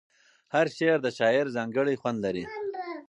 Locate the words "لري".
2.25-2.45